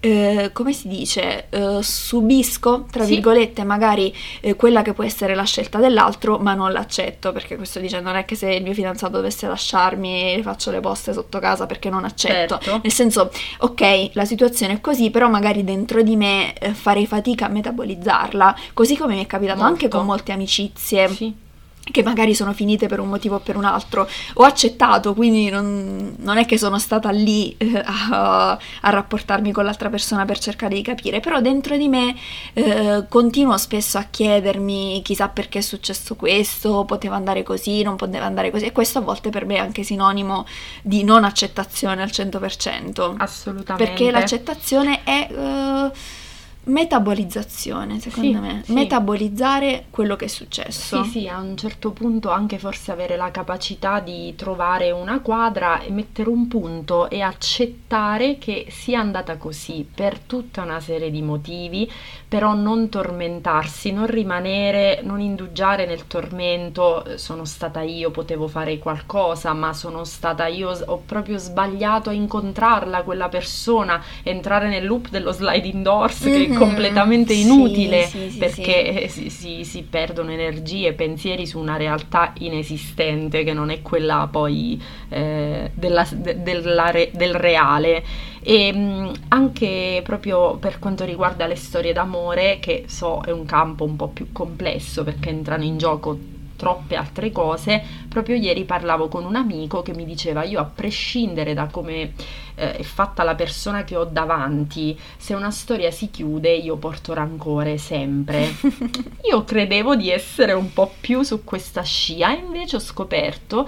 eh, 0.00 0.50
come 0.52 0.72
si 0.72 0.88
dice, 0.88 1.46
eh, 1.50 1.78
subisco, 1.82 2.86
tra 2.90 3.04
sì. 3.04 3.10
virgolette, 3.10 3.64
magari 3.64 4.14
eh, 4.40 4.56
quella 4.56 4.80
che 4.80 4.94
può 4.94 5.04
essere 5.04 5.34
la 5.34 5.44
scelta 5.44 5.78
dell'altro, 5.78 6.38
ma 6.38 6.54
non 6.54 6.72
l'accetto, 6.72 7.32
perché 7.32 7.56
questo 7.56 7.80
dice 7.80 8.00
non 8.00 8.16
è 8.16 8.24
che 8.24 8.34
se 8.34 8.50
il 8.50 8.62
mio 8.62 8.72
fidanzato 8.72 9.16
dovesse 9.16 9.46
lasciarmi 9.46 10.40
faccio 10.42 10.70
le 10.70 10.80
poste 10.80 11.12
sotto 11.12 11.38
casa 11.38 11.66
perché 11.66 11.90
non 11.90 12.04
accetto. 12.04 12.58
Certo. 12.58 12.80
Nel 12.82 12.92
senso, 12.92 13.30
ok, 13.58 14.10
la 14.14 14.24
situazione 14.24 14.74
è 14.74 14.80
così, 14.80 15.10
però 15.10 15.28
magari 15.28 15.64
dentro 15.64 16.02
di 16.02 16.16
me 16.16 16.54
eh, 16.54 16.72
farei 16.72 17.06
fatica 17.06 17.46
a 17.46 17.48
metabolizzarla, 17.48 18.56
così 18.72 18.96
come 18.96 19.14
mi 19.14 19.22
è 19.22 19.26
capitato 19.26 19.58
Molto. 19.58 19.72
anche 19.72 19.88
con 19.88 20.06
molte 20.06 20.32
amicizie. 20.32 21.08
Sì 21.08 21.48
che 21.90 22.02
magari 22.02 22.34
sono 22.34 22.52
finite 22.52 22.86
per 22.86 23.00
un 23.00 23.08
motivo 23.08 23.36
o 23.36 23.38
per 23.40 23.56
un 23.56 23.64
altro, 23.64 24.08
ho 24.34 24.44
accettato, 24.44 25.14
quindi 25.14 25.48
non, 25.50 26.14
non 26.18 26.38
è 26.38 26.46
che 26.46 26.58
sono 26.58 26.78
stata 26.78 27.10
lì 27.10 27.54
eh, 27.56 27.82
a, 27.84 28.50
a, 28.52 28.90
rapportarmi 28.90 29.52
con 29.52 29.64
l'altra 29.64 29.88
persona 29.88 30.24
per 30.24 30.38
cercare 30.38 30.74
di 30.74 30.82
capire, 30.82 31.20
però 31.20 31.40
dentro 31.40 31.76
di 31.76 31.88
me 31.88 32.14
eh, 32.52 33.04
continuo 33.08 33.56
spesso 33.56 33.98
a 33.98 34.06
chiedermi 34.10 35.00
chissà 35.02 35.28
perché 35.28 35.58
è 35.58 35.62
successo 35.62 36.16
questo, 36.16 36.84
poteva 36.84 37.16
andare 37.16 37.42
così, 37.42 37.82
non 37.82 37.96
poteva 37.96 38.26
andare 38.26 38.50
così, 38.50 38.66
e 38.66 38.72
questo 38.72 38.98
a 38.98 39.02
volte 39.02 39.30
per 39.30 39.44
me 39.44 39.56
è 39.56 39.58
anche 39.58 39.82
sinonimo 39.82 40.46
di 40.82 41.04
non 41.04 41.24
accettazione 41.24 42.02
al 42.02 42.10
100%. 42.10 43.14
Assolutamente. 43.18 43.92
Perché 43.92 44.10
l'accettazione 44.10 45.02
è... 45.04 45.28
Eh, 45.30 46.18
metabolizzazione, 46.64 47.98
secondo 48.00 48.38
sì, 48.38 48.38
me, 48.38 48.62
sì. 48.64 48.72
metabolizzare 48.72 49.86
quello 49.90 50.16
che 50.16 50.26
è 50.26 50.28
successo. 50.28 51.02
Sì, 51.04 51.10
sì, 51.10 51.28
a 51.28 51.38
un 51.38 51.56
certo 51.56 51.90
punto 51.90 52.30
anche 52.30 52.58
forse 52.58 52.92
avere 52.92 53.16
la 53.16 53.30
capacità 53.30 54.00
di 54.00 54.34
trovare 54.36 54.90
una 54.90 55.20
quadra 55.20 55.80
e 55.80 55.90
mettere 55.90 56.28
un 56.28 56.48
punto 56.48 57.08
e 57.08 57.22
accettare 57.22 58.38
che 58.38 58.66
sia 58.68 59.00
andata 59.00 59.36
così 59.36 59.88
per 59.92 60.18
tutta 60.18 60.62
una 60.62 60.80
serie 60.80 61.10
di 61.10 61.22
motivi, 61.22 61.90
però 62.28 62.54
non 62.54 62.88
tormentarsi, 62.88 63.90
non 63.90 64.06
rimanere, 64.06 65.00
non 65.02 65.20
indugiare 65.20 65.86
nel 65.86 66.06
tormento, 66.06 67.04
eh, 67.04 67.18
sono 67.18 67.44
stata 67.44 67.80
io, 67.80 68.10
potevo 68.10 68.48
fare 68.48 68.78
qualcosa, 68.78 69.52
ma 69.54 69.72
sono 69.72 70.04
stata 70.04 70.46
io, 70.46 70.70
ho 70.70 71.02
proprio 71.04 71.38
sbagliato 71.38 72.10
a 72.10 72.12
incontrarla 72.12 73.02
quella 73.02 73.28
persona, 73.28 74.02
entrare 74.22 74.68
nel 74.68 74.86
loop 74.86 75.08
dello 75.08 75.32
sliding 75.32 75.82
doors 75.82 76.24
mm-hmm. 76.24 76.34
che 76.46 76.49
è 76.50 76.54
mhm. 76.54 76.58
completamente 76.58 77.32
inutile 77.32 78.06
sì, 78.06 78.30
sì, 78.30 78.38
perché 78.38 79.08
sì. 79.08 79.30
Si, 79.30 79.64
si, 79.64 79.82
perdono 79.82 80.30
energie, 80.32 80.92
pensieri 80.92 81.46
su 81.46 81.58
una 81.58 81.76
realtà 81.76 82.32
inesistente 82.38 83.44
che 83.44 83.52
non 83.52 83.70
è 83.70 83.82
quella 83.82 84.28
poi 84.30 84.80
eh, 85.08 85.70
della, 85.74 86.06
de, 86.12 86.42
della 86.42 86.90
re, 86.90 87.10
del 87.12 87.34
reale 87.34 88.04
e 88.42 88.72
mh, 88.72 89.12
anche 89.28 90.00
proprio 90.04 90.56
per 90.56 90.78
quanto 90.78 91.04
riguarda 91.04 91.46
le 91.46 91.56
storie 91.56 91.92
d'amore 91.92 92.58
che 92.60 92.84
so 92.86 93.22
è 93.24 93.30
un 93.30 93.44
campo 93.44 93.84
un 93.84 93.96
po' 93.96 94.08
più 94.08 94.32
complesso 94.32 95.04
perché 95.04 95.28
entrano 95.28 95.64
in 95.64 95.78
gioco 95.78 96.38
troppe 96.60 96.94
altre 96.94 97.32
cose. 97.32 97.82
Proprio 98.06 98.36
ieri 98.36 98.64
parlavo 98.64 99.08
con 99.08 99.24
un 99.24 99.34
amico 99.34 99.80
che 99.80 99.94
mi 99.94 100.04
diceva 100.04 100.44
io 100.44 100.60
a 100.60 100.64
prescindere 100.64 101.54
da 101.54 101.68
come 101.68 102.12
eh, 102.54 102.76
è 102.76 102.82
fatta 102.82 103.22
la 103.22 103.34
persona 103.34 103.82
che 103.84 103.96
ho 103.96 104.04
davanti, 104.04 104.96
se 105.16 105.32
una 105.32 105.50
storia 105.50 105.90
si 105.90 106.10
chiude 106.10 106.54
io 106.54 106.76
porto 106.76 107.14
rancore 107.14 107.78
sempre. 107.78 108.54
io 109.24 109.42
credevo 109.42 109.96
di 109.96 110.10
essere 110.10 110.52
un 110.52 110.70
po' 110.74 110.92
più 111.00 111.22
su 111.22 111.44
questa 111.44 111.82
scia 111.82 112.30
invece 112.32 112.76
ho 112.76 112.80
scoperto 112.80 113.66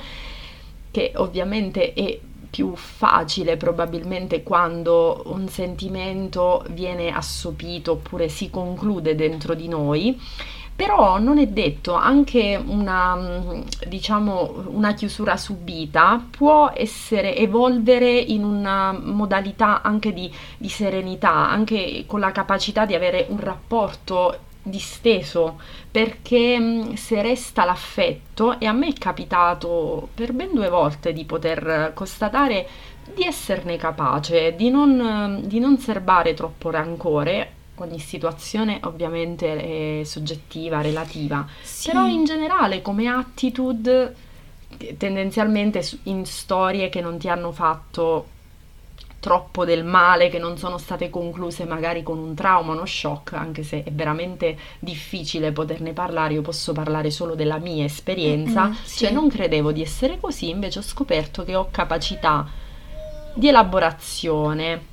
che 0.90 1.12
ovviamente 1.16 1.94
è 1.94 2.20
più 2.50 2.76
facile 2.76 3.56
probabilmente 3.56 4.42
quando 4.42 5.22
un 5.28 5.48
sentimento 5.48 6.62
viene 6.68 7.08
assopito 7.10 7.92
oppure 7.92 8.28
si 8.28 8.50
conclude 8.50 9.14
dentro 9.14 9.54
di 9.54 9.68
noi 9.68 10.20
però 10.74 11.18
non 11.18 11.38
è 11.38 11.46
detto, 11.46 11.94
anche 11.94 12.60
una, 12.64 13.62
diciamo, 13.86 14.64
una 14.68 14.94
chiusura 14.94 15.36
subita 15.36 16.24
può 16.30 16.72
essere, 16.74 17.36
evolvere 17.36 18.10
in 18.10 18.42
una 18.44 18.92
modalità 18.92 19.82
anche 19.82 20.12
di, 20.12 20.32
di 20.56 20.68
serenità, 20.68 21.50
anche 21.50 22.04
con 22.06 22.20
la 22.20 22.32
capacità 22.32 22.86
di 22.86 22.94
avere 22.94 23.26
un 23.28 23.38
rapporto 23.38 24.50
disteso 24.64 25.58
perché 25.90 26.96
se 26.96 27.20
resta 27.20 27.64
l'affetto 27.64 28.60
e 28.60 28.66
a 28.66 28.72
me 28.72 28.88
è 28.88 28.92
capitato 28.92 30.08
per 30.14 30.32
ben 30.32 30.50
due 30.54 30.68
volte 30.68 31.12
di 31.12 31.24
poter 31.24 31.90
constatare 31.94 32.68
di 33.12 33.24
esserne 33.24 33.76
capace, 33.76 34.54
di 34.54 34.70
non, 34.70 35.40
di 35.44 35.58
non 35.58 35.78
serbare 35.78 36.34
troppo 36.34 36.70
rancore 36.70 37.60
ogni 37.76 37.98
situazione 37.98 38.78
ovviamente 38.82 40.00
è 40.00 40.04
soggettiva, 40.04 40.80
relativa, 40.80 41.46
sì. 41.62 41.90
però 41.90 42.06
in 42.06 42.24
generale 42.24 42.82
come 42.82 43.08
attitude 43.08 44.14
tendenzialmente 44.96 45.86
in 46.04 46.24
storie 46.24 46.88
che 46.88 47.00
non 47.00 47.18
ti 47.18 47.28
hanno 47.28 47.52
fatto 47.52 48.28
troppo 49.22 49.64
del 49.64 49.84
male, 49.84 50.28
che 50.28 50.40
non 50.40 50.58
sono 50.58 50.78
state 50.78 51.08
concluse 51.08 51.64
magari 51.64 52.02
con 52.02 52.18
un 52.18 52.34
trauma, 52.34 52.72
uno 52.72 52.84
shock, 52.84 53.34
anche 53.34 53.62
se 53.62 53.84
è 53.84 53.92
veramente 53.92 54.58
difficile 54.80 55.52
poterne 55.52 55.92
parlare, 55.92 56.34
io 56.34 56.42
posso 56.42 56.72
parlare 56.72 57.12
solo 57.12 57.36
della 57.36 57.58
mia 57.58 57.84
esperienza, 57.84 58.64
mm-hmm, 58.64 58.82
sì. 58.82 58.98
cioè 59.04 59.12
non 59.12 59.28
credevo 59.28 59.70
di 59.70 59.80
essere 59.80 60.18
così, 60.18 60.48
invece 60.48 60.80
ho 60.80 60.82
scoperto 60.82 61.44
che 61.44 61.54
ho 61.54 61.68
capacità 61.70 62.44
di 63.34 63.46
elaborazione, 63.46 64.86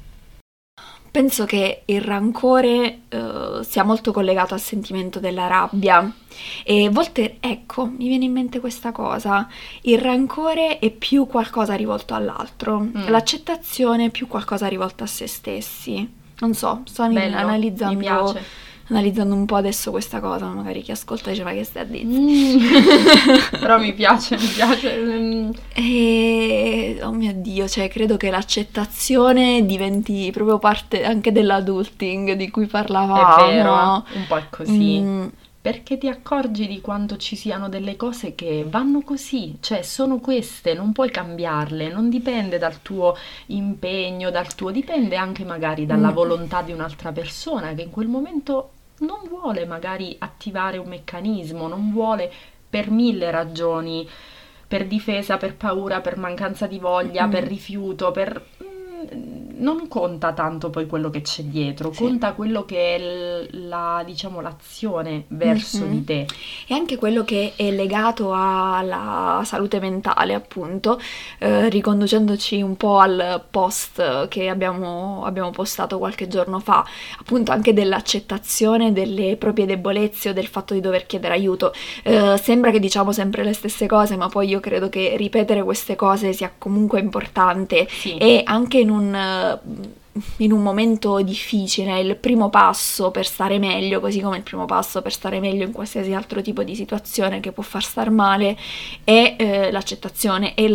Penso 1.12 1.46
che 1.46 1.82
il 1.86 2.02
rancore 2.02 3.02
uh, 3.10 3.62
sia 3.62 3.84
molto 3.84 4.12
collegato 4.12 4.54
al 4.54 4.60
sentimento 4.60 5.20
della 5.20 5.48
rabbia 5.48 6.14
e 6.64 6.86
a 6.86 6.90
volte, 6.92 7.38
ecco, 7.40 7.86
mi 7.86 8.08
viene 8.08 8.26
in 8.26 8.32
mente 8.32 8.60
questa 8.60 8.92
cosa, 8.92 9.48
il 9.82 9.98
rancore 10.00 10.80
è 10.80 10.92
più 10.92 11.26
qualcosa 11.26 11.74
rivolto 11.74 12.14
all'altro, 12.14 12.80
mm. 12.80 13.08
l'accettazione 13.10 14.06
è 14.06 14.10
più 14.12 14.28
qualcosa 14.28 14.68
rivolto 14.68 15.04
a 15.04 15.08
se 15.08 15.28
stessi. 15.28 16.18
Non 16.40 16.54
so, 16.54 16.84
sto 16.86 17.08
Bello, 17.08 17.36
analizzando 17.36 18.38
analizzando 18.90 19.34
un 19.34 19.46
po' 19.46 19.56
adesso 19.56 19.92
questa 19.92 20.20
cosa, 20.20 20.48
magari 20.48 20.82
chi 20.82 20.92
ascolta 20.92 21.30
dice 21.30 21.44
ma 21.44 21.52
che 21.52 21.64
stai 21.64 21.84
a 21.84 21.86
dire? 21.86 22.04
Mm. 22.04 22.58
Però 23.60 23.80
mi 23.80 23.94
piace, 23.94 24.38
mi 24.38 24.48
piace. 24.48 24.98
Mm. 24.98 25.52
E, 25.74 27.00
oh 27.04 27.12
mio 27.12 27.34
Dio, 27.34 27.68
cioè 27.68 27.88
credo 27.88 28.18
che 28.18 28.30
l'accettazione 28.30 29.66
diventi 29.66 30.30
proprio 30.32 30.60
parte 30.60 31.04
anche 31.04 31.32
dell'adulting 31.32 32.34
di 32.34 32.50
cui 32.50 32.66
parlavamo. 32.66 33.46
È 33.46 33.52
vero, 33.52 34.06
un 34.14 34.26
po' 34.28 34.38
è 34.38 34.46
così. 34.50 35.00
Mm. 35.00 35.28
Perché 35.62 35.98
ti 35.98 36.08
accorgi 36.08 36.68
di 36.68 36.80
quanto 36.80 37.18
ci 37.18 37.36
siano 37.36 37.68
delle 37.68 37.98
cose 37.98 38.34
che 38.34 38.66
vanno 38.68 39.02
così, 39.02 39.58
cioè 39.60 39.82
sono 39.82 40.20
queste, 40.20 40.74
non 40.74 40.94
puoi 40.94 41.12
cambiarle, 41.12 41.90
non 41.90 42.10
dipende 42.10 42.58
dal 42.58 42.82
tuo 42.82 43.18
impegno, 43.48 44.32
dal 44.32 44.56
tuo, 44.56 44.72
dipende 44.72 45.18
anche 45.18 45.44
magari 45.44 45.86
dalla 45.86 46.12
mm. 46.12 46.14
volontà 46.14 46.62
di 46.62 46.72
un'altra 46.72 47.12
persona 47.12 47.74
che 47.74 47.82
in 47.82 47.90
quel 47.90 48.08
momento 48.08 48.72
non 49.00 49.28
vuole 49.28 49.66
magari 49.66 50.16
attivare 50.20 50.78
un 50.78 50.88
meccanismo, 50.88 51.68
non 51.68 51.92
vuole 51.92 52.32
per 52.70 52.90
mille 52.90 53.32
ragioni, 53.32 54.08
per 54.68 54.86
difesa, 54.86 55.38
per 55.38 55.56
paura, 55.56 56.00
per 56.02 56.18
mancanza 56.18 56.68
di 56.68 56.80
voglia, 56.80 57.28
mm. 57.28 57.32
per 57.32 57.44
rifiuto, 57.44 58.12
per 58.12 58.46
non 59.60 59.88
conta 59.88 60.34
tanto 60.34 60.70
poi 60.70 60.86
quello 60.86 61.10
che 61.10 61.22
c'è 61.22 61.44
dietro, 61.44 61.92
sì. 61.92 62.04
conta 62.04 62.34
quello 62.34 62.66
che 62.66 62.96
è 62.96 63.48
la, 63.52 64.04
diciamo, 64.06 64.42
l'azione 64.42 65.26
verso 65.28 65.80
mm-hmm. 65.80 65.92
di 65.92 66.04
te. 66.04 66.28
E 66.68 66.74
anche 66.74 66.98
quello 66.98 67.24
che 67.24 67.54
è 67.56 67.72
legato 67.72 68.34
alla 68.34 69.42
salute 69.46 69.80
mentale, 69.80 70.34
appunto, 70.34 71.00
eh, 71.40 71.70
riconducendoci 71.70 72.62
un 72.62 72.76
po' 72.76 73.00
al 73.00 73.44
post 73.50 74.28
che 74.28 74.50
abbiamo, 74.50 75.24
abbiamo 75.26 75.52
postato 75.52 75.98
qualche 75.98 76.28
giorno 76.28 76.60
fa, 76.60 76.86
appunto 77.20 77.52
anche 77.52 77.74
dell'accettazione 77.74 78.92
delle 78.94 79.38
proprie 79.38 79.66
debolezze 79.66 80.30
o 80.30 80.34
del 80.34 80.48
fatto 80.48 80.74
di 80.74 80.80
dover 80.80 81.06
chiedere 81.06 81.34
aiuto. 81.34 81.74
Eh, 82.04 82.38
sembra 82.42 82.72
che 82.72 82.80
diciamo 82.80 83.12
sempre 83.12 83.44
le 83.44 83.54
stesse 83.54 83.88
cose, 83.88 84.16
ma 84.16 84.30
poi 84.30 84.48
io 84.48 84.60
credo 84.60 84.90
che 84.90 85.16
ripetere 85.18 85.64
queste 85.64 85.96
cose 85.96 86.34
sia 86.34 86.52
comunque 86.58 87.00
importante 87.00 87.88
sì. 87.90 88.18
e 88.18 88.42
anche 88.46 88.80
in 88.80 88.90
un 88.90 89.49
in 90.38 90.52
un 90.52 90.62
momento 90.62 91.22
difficile, 91.22 92.00
il 92.00 92.16
primo 92.16 92.50
passo 92.50 93.12
per 93.12 93.26
stare 93.26 93.60
meglio, 93.60 94.00
così 94.00 94.20
come 94.20 94.38
il 94.38 94.44
primo 94.44 94.66
passo 94.66 95.02
per 95.02 95.14
stare 95.14 95.40
meglio 95.40 95.64
in 95.64 95.72
qualsiasi 95.72 96.14
altro 96.14 96.42
tipo 96.42 96.64
di 96.64 96.76
situazione 96.76 97.40
che 97.40 97.52
può 97.52 97.64
far 97.64 97.84
star 97.84 98.10
male, 98.10 98.58
è 99.04 99.36
eh, 99.38 99.72
l'accettazione 99.72 100.54
e 100.56 100.72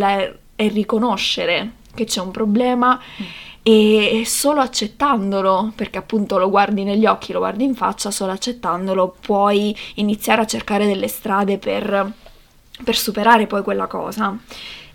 è 0.57 0.69
riconoscere 0.69 1.73
che 1.95 2.05
c'è 2.05 2.21
un 2.21 2.31
problema. 2.31 2.99
Mm 3.21 3.53
e 3.67 4.25
solo 4.27 4.61
accettandolo, 4.61 5.73
perché 5.75 5.97
appunto 5.97 6.37
lo 6.37 6.51
guardi 6.51 6.85
negli 6.85 7.07
occhi, 7.07 7.33
lo 7.33 7.39
guardi 7.39 7.65
in 7.65 7.75
faccia, 7.75 8.11
solo 8.11 8.33
accettandolo 8.33 9.17
puoi 9.19 9.75
iniziare 9.95 10.43
a 10.43 10.47
cercare 10.47 10.85
delle 10.85 11.09
strade 11.09 11.57
per, 11.57 12.13
per 12.85 12.95
superare 12.95 13.47
poi 13.47 13.63
quella 13.63 13.87
cosa. 13.87 14.37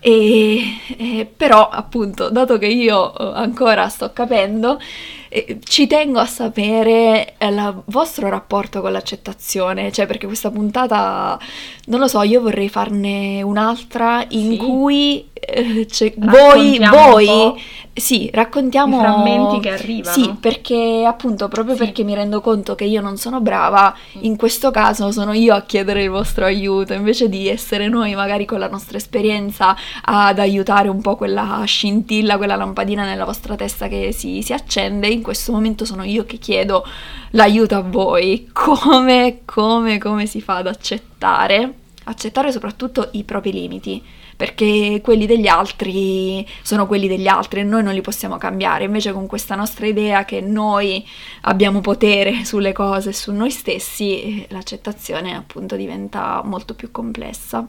E, 0.02 0.78
e, 0.96 1.26
però 1.36 1.68
appunto, 1.68 2.30
dato 2.30 2.56
che 2.56 2.66
io 2.66 3.16
eh, 3.16 3.38
ancora 3.38 3.88
sto 3.88 4.12
capendo, 4.12 4.78
eh, 4.78 5.19
ci 5.62 5.86
tengo 5.86 6.18
a 6.18 6.26
sapere 6.26 7.34
eh, 7.38 7.46
il 7.46 7.82
vostro 7.86 8.28
rapporto 8.28 8.80
con 8.80 8.90
l'accettazione, 8.90 9.92
cioè 9.92 10.06
perché 10.06 10.26
questa 10.26 10.50
puntata, 10.50 11.38
non 11.86 12.00
lo 12.00 12.08
so, 12.08 12.22
io 12.22 12.40
vorrei 12.40 12.68
farne 12.68 13.40
un'altra 13.42 14.24
in 14.30 14.52
sì. 14.52 14.56
cui 14.56 15.28
eh, 15.32 15.86
cioè, 15.88 16.12
voi, 16.16 16.78
voi 16.78 17.62
sì, 17.92 18.30
raccontiamo 18.32 18.96
i 18.96 19.00
frammenti 19.00 19.60
che 19.60 19.70
arrivano. 19.70 20.16
Sì, 20.16 20.34
perché 20.40 21.04
appunto 21.06 21.48
proprio 21.48 21.74
sì. 21.74 21.84
perché 21.84 22.02
mi 22.02 22.14
rendo 22.14 22.40
conto 22.40 22.74
che 22.74 22.84
io 22.84 23.00
non 23.00 23.16
sono 23.16 23.40
brava, 23.40 23.94
mm. 24.18 24.24
in 24.24 24.36
questo 24.36 24.70
caso 24.70 25.12
sono 25.12 25.32
io 25.32 25.54
a 25.54 25.62
chiedere 25.62 26.02
il 26.02 26.10
vostro 26.10 26.44
aiuto, 26.44 26.92
invece 26.92 27.28
di 27.28 27.48
essere 27.48 27.88
noi 27.88 28.14
magari 28.14 28.44
con 28.44 28.58
la 28.58 28.68
nostra 28.68 28.96
esperienza 28.96 29.76
ad 30.02 30.38
aiutare 30.38 30.88
un 30.88 31.00
po' 31.00 31.16
quella 31.16 31.62
scintilla, 31.66 32.36
quella 32.36 32.56
lampadina 32.56 33.04
nella 33.04 33.24
vostra 33.24 33.54
testa 33.54 33.88
che 33.88 34.12
si, 34.12 34.42
si 34.42 34.52
accende, 34.52 35.08
in 35.20 35.22
questo 35.22 35.52
momento 35.52 35.84
sono 35.84 36.02
io 36.02 36.24
che 36.24 36.38
chiedo 36.38 36.84
l'aiuto 37.30 37.76
a 37.76 37.82
voi. 37.82 38.48
Come, 38.52 39.40
come, 39.44 39.98
come 39.98 40.26
si 40.26 40.40
fa 40.40 40.56
ad 40.56 40.66
accettare? 40.66 41.74
Accettare 42.04 42.50
soprattutto 42.50 43.08
i 43.12 43.24
propri 43.24 43.52
limiti 43.52 44.02
perché 44.40 45.02
quelli 45.02 45.26
degli 45.26 45.48
altri 45.48 46.46
sono 46.62 46.86
quelli 46.86 47.08
degli 47.08 47.26
altri 47.28 47.60
e 47.60 47.62
noi 47.62 47.82
non 47.82 47.92
li 47.92 48.00
possiamo 48.00 48.38
cambiare. 48.38 48.84
Invece 48.84 49.12
con 49.12 49.26
questa 49.26 49.54
nostra 49.54 49.86
idea 49.86 50.24
che 50.24 50.40
noi 50.40 51.06
abbiamo 51.42 51.82
potere 51.82 52.46
sulle 52.46 52.72
cose, 52.72 53.12
su 53.12 53.32
noi 53.32 53.50
stessi, 53.50 54.46
l'accettazione 54.48 55.36
appunto 55.36 55.76
diventa 55.76 56.40
molto 56.42 56.74
più 56.74 56.90
complessa. 56.90 57.68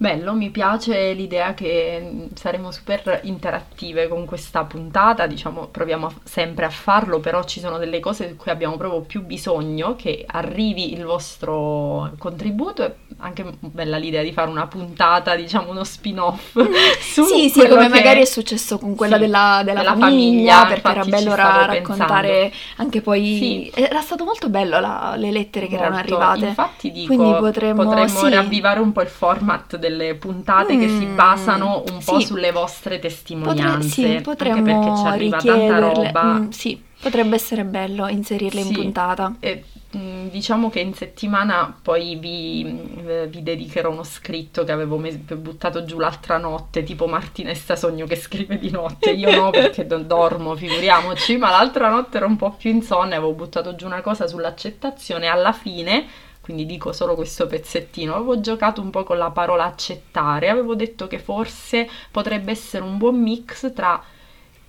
Bello, 0.00 0.32
mi 0.32 0.50
piace 0.50 1.12
l'idea 1.12 1.54
che 1.54 2.28
saremo 2.34 2.70
super 2.70 3.18
interattive 3.24 4.06
con 4.06 4.26
questa 4.26 4.62
puntata, 4.62 5.26
diciamo 5.26 5.66
proviamo 5.66 6.20
sempre 6.22 6.66
a 6.66 6.70
farlo, 6.70 7.18
però 7.18 7.42
ci 7.42 7.58
sono 7.58 7.78
delle 7.78 7.98
cose 7.98 8.28
di 8.28 8.36
cui 8.36 8.52
abbiamo 8.52 8.76
proprio 8.76 9.00
più 9.00 9.24
bisogno, 9.24 9.96
che 9.96 10.24
arrivi 10.24 10.92
il 10.92 11.02
vostro 11.02 12.12
contributo 12.16 12.84
e 12.84 12.94
anche 13.16 13.44
bella 13.58 13.96
l'idea 13.96 14.22
di 14.22 14.32
fare 14.32 14.48
una 14.48 14.68
puntata, 14.68 15.34
diciamo 15.34 15.72
uno 15.72 15.82
spin-off. 15.82 16.52
su 17.02 17.24
sì, 17.24 17.48
sì, 17.48 17.66
come 17.66 17.88
che... 17.88 17.88
magari 17.88 18.20
è 18.20 18.24
successo 18.24 18.78
con 18.78 18.94
quella 18.94 19.16
sì, 19.16 19.22
della, 19.22 19.62
della, 19.64 19.80
della, 19.80 19.96
famiglia, 19.96 20.58
famiglia 20.58 20.66
perché 20.66 20.90
era 20.90 21.04
bello 21.04 21.34
ra- 21.34 21.66
raccontare 21.66 22.52
anche 22.76 23.00
poi... 23.00 23.36
Sì. 23.36 23.72
Era 23.74 24.00
stato 24.00 24.22
molto 24.22 24.48
bello 24.48 24.78
la, 24.78 25.14
le 25.16 25.32
lettere 25.32 25.66
che 25.66 25.76
molto. 25.76 25.86
erano 25.86 26.00
arrivate. 26.00 26.46
Infatti 26.46 26.92
dico, 26.92 27.14
Quindi 27.16 27.36
potremmo, 27.36 27.82
potremmo 27.82 28.06
sì. 28.06 28.30
ravvivare 28.30 28.78
un 28.78 28.92
po' 28.92 29.00
il 29.00 29.08
format 29.08 29.76
del 29.76 29.87
delle 29.88 30.14
puntate 30.14 30.74
mm, 30.74 30.80
che 30.80 30.88
si 30.88 31.06
mm, 31.06 31.14
basano 31.14 31.82
un 31.90 31.98
po' 32.04 32.20
sulle 32.20 32.52
vostre 32.52 32.98
testimonianze. 32.98 34.02
Potre, 34.02 34.16
sì, 34.16 34.20
potremmo 34.20 34.56
anche 34.56 34.72
perché 34.72 34.96
ci 34.96 35.06
arriva 35.06 35.38
tanta 35.38 35.78
roba. 35.78 36.22
Mm, 36.34 36.48
sì, 36.50 36.82
potrebbe 37.00 37.34
essere 37.34 37.64
bello 37.64 38.06
inserirle 38.08 38.62
sì, 38.62 38.68
in 38.68 38.74
puntata. 38.74 39.34
E, 39.40 39.64
mm, 39.96 40.28
diciamo 40.28 40.68
che 40.68 40.80
in 40.80 40.94
settimana 40.94 41.76
poi 41.80 42.16
vi, 42.16 42.94
eh, 43.06 43.26
vi, 43.28 43.42
dedicherò 43.42 43.90
uno 43.90 44.04
scritto 44.04 44.64
che 44.64 44.72
avevo 44.72 44.98
mes- 44.98 45.16
buttato 45.16 45.84
giù 45.84 45.98
l'altra 45.98 46.36
notte, 46.36 46.82
tipo 46.82 47.06
Martinesta 47.06 47.74
Sogno 47.74 48.06
che 48.06 48.16
scrive 48.16 48.58
di 48.58 48.70
notte. 48.70 49.10
Io 49.10 49.34
no 49.34 49.50
perché 49.50 49.84
non 49.84 50.06
dormo, 50.06 50.54
figuriamoci, 50.54 51.36
ma 51.36 51.50
l'altra 51.50 51.88
notte 51.88 52.18
ero 52.18 52.26
un 52.26 52.36
po' 52.36 52.52
più 52.52 52.70
insonne, 52.70 53.16
avevo 53.16 53.32
buttato 53.32 53.74
giù 53.74 53.86
una 53.86 54.02
cosa 54.02 54.26
sull'accettazione. 54.26 55.26
Alla 55.26 55.52
fine 55.52 56.26
quindi 56.48 56.64
dico 56.64 56.94
solo 56.94 57.14
questo 57.14 57.46
pezzettino, 57.46 58.14
avevo 58.14 58.40
giocato 58.40 58.80
un 58.80 58.88
po' 58.88 59.04
con 59.04 59.18
la 59.18 59.30
parola 59.30 59.64
accettare, 59.64 60.48
avevo 60.48 60.74
detto 60.74 61.06
che 61.06 61.18
forse 61.18 61.86
potrebbe 62.10 62.52
essere 62.52 62.82
un 62.82 62.96
buon 62.96 63.20
mix 63.20 63.70
tra 63.74 64.02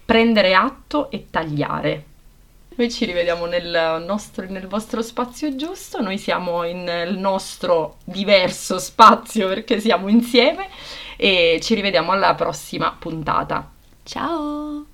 prendere 0.04 0.54
atto 0.54 1.10
e 1.10 1.28
tagliare. 1.30 2.04
Noi 2.76 2.92
ci 2.92 3.06
rivediamo 3.06 3.46
nel, 3.46 4.04
nostro, 4.06 4.46
nel 4.50 4.68
vostro 4.68 5.02
spazio 5.02 5.56
giusto, 5.56 6.02
noi 6.02 6.18
siamo 6.18 6.64
nel 6.64 7.18
nostro 7.18 7.96
diverso 8.04 8.78
spazio 8.78 9.48
perché 9.48 9.80
siamo 9.80 10.10
insieme 10.10 10.68
e 11.16 11.62
ci 11.64 11.76
rivediamo 11.76 12.12
alla 12.12 12.36
prossima 12.36 12.94
puntata. 13.00 13.72
Ciao! 14.04 14.89